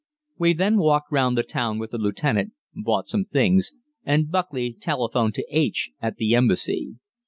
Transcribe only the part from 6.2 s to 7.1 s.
Embassy.